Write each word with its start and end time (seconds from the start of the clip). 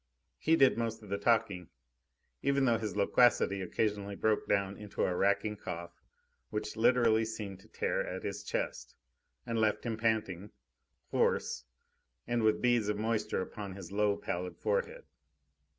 He 0.39 0.55
did 0.55 0.79
most 0.79 1.03
of 1.03 1.09
the 1.09 1.19
talking, 1.19 1.69
even 2.41 2.65
though 2.65 2.79
his 2.79 2.95
loquacity 2.97 3.61
occasionally 3.61 4.15
broke 4.15 4.47
down 4.47 4.75
in 4.75 4.91
a 4.97 5.15
racking 5.15 5.57
cough, 5.57 6.01
which 6.49 6.75
literally 6.75 7.23
seemed 7.23 7.59
to 7.59 7.67
tear 7.67 8.01
at 8.07 8.23
his 8.23 8.43
chest, 8.43 8.95
and 9.45 9.59
left 9.61 9.83
him 9.85 9.97
panting, 9.97 10.49
hoarse, 11.11 11.65
and 12.25 12.41
with 12.41 12.63
beads 12.63 12.87
of 12.89 12.97
moisture 12.97 13.43
upon 13.43 13.75
his 13.75 13.91
low, 13.91 14.17
pallid 14.17 14.57
forehead. 14.57 15.03